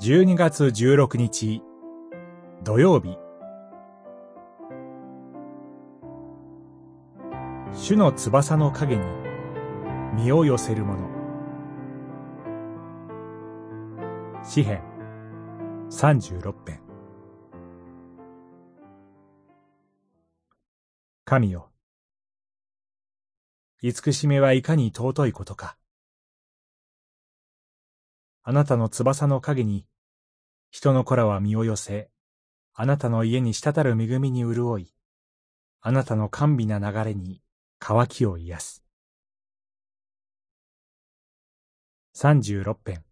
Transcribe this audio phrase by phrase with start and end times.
[0.00, 1.62] 12月16日。
[2.64, 3.18] 土曜日。
[7.74, 9.04] 主の翼の影に
[10.14, 11.06] 身を寄せる者。
[14.42, 14.80] 詩編
[15.90, 16.80] 36編。
[21.26, 21.68] 神よ。
[23.82, 25.76] 慈しみはいかに尊いことか。
[28.42, 29.86] あなたの翼の影に、
[30.70, 32.10] 人の子らは身を寄せ、
[32.74, 34.94] あなたの家に滴る恵みに潤い、
[35.80, 37.42] あなたの甘美な流れに
[37.78, 38.84] 乾きを癒す。
[42.12, 43.04] 三十六編、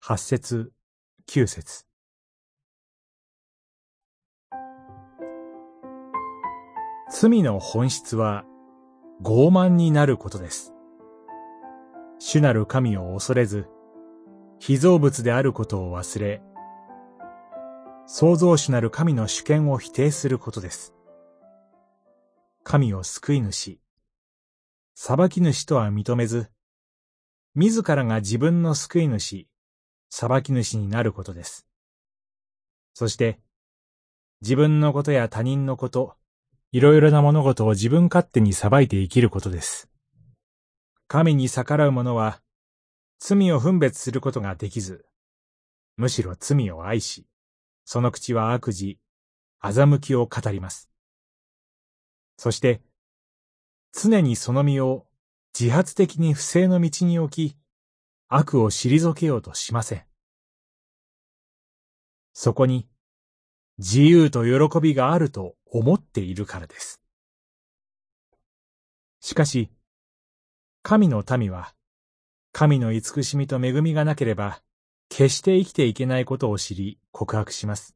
[0.00, 0.72] 八節、
[1.26, 1.86] 九節。
[7.10, 8.44] 罪の本質は
[9.22, 10.74] 傲慢になることです。
[12.18, 13.66] 主なる神を恐れず、
[14.60, 16.42] 被造物であることを忘れ、
[18.06, 20.94] 創造主なる神の主権を否定することです。
[22.64, 23.80] 神を救い主、
[24.94, 26.50] 裁き主とは認めず、
[27.54, 29.46] 自らが自分の救い主、
[30.10, 31.66] 裁き主になることです。
[32.94, 33.40] そして、
[34.40, 36.14] 自分のことや他人のこと、
[36.72, 39.88] いろいろな物事を自分勝手に裁いて生きることです。
[41.06, 42.40] 神に逆らう者は、
[43.18, 45.04] 罪を分別することができず、
[45.96, 47.26] むしろ罪を愛し、
[47.84, 48.98] その口は悪事、
[49.62, 50.88] 欺きを語ります。
[52.36, 52.80] そして、
[53.92, 55.06] 常にその身を
[55.58, 57.56] 自発的に不正の道に置き、
[58.28, 60.04] 悪を退けようとしません。
[62.32, 62.88] そこに、
[63.78, 67.02] 自由と喜びがあると思っているからです。
[69.20, 69.70] しかし、
[70.82, 71.74] 神の民は、
[72.58, 74.60] 神の慈しみと恵みがなければ、
[75.08, 77.94] 決して生きていけないことを知り告白します。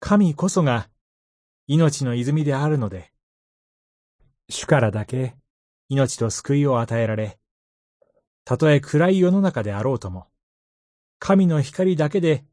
[0.00, 0.88] 神こそが
[1.68, 3.12] 命の泉であるので、
[4.48, 5.36] 主からだけ
[5.88, 7.38] 命と救いを与えられ、
[8.44, 10.26] たとえ暗い世の中であろうとも、
[11.20, 12.46] 神の光だけで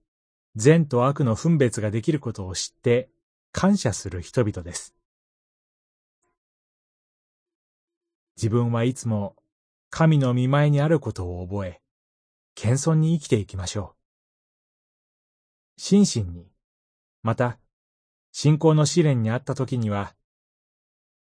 [0.56, 3.10] 善と悪の分別ができることを知って
[3.52, 4.94] 感謝する人々です。
[8.38, 9.36] 自分はいつも
[9.98, 11.82] 神の見前にあることを覚え、
[12.54, 13.96] 謙遜に生きていきましょ
[15.78, 15.82] う。
[15.82, 16.52] 心身に、
[17.24, 17.60] また、
[18.34, 20.14] 信仰の試練にあった時には、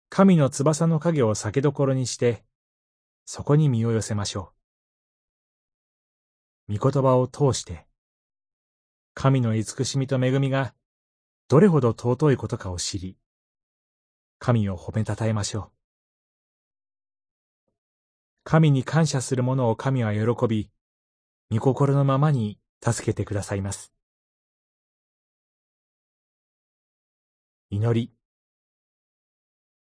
[0.10, 2.44] 神の翼の影を酒どころにして、
[3.26, 4.54] そこに身を寄せましょ
[6.68, 6.76] う。
[6.80, 7.86] 御言葉を通して、
[9.14, 10.74] 神の慈しみと恵みが
[11.48, 13.18] どれほど尊いことかを知り、
[14.40, 15.83] 神を褒めたたえましょう。
[18.46, 20.70] 神に感謝する者を神は喜び、
[21.50, 23.94] 御心のままに助けてくださいます。
[27.70, 28.14] 祈り。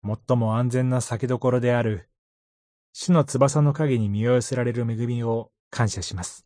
[0.03, 2.09] 最も安全な酒どころである、
[2.95, 6.46] 主の翼の影に身を寄せられる恵みを感謝します。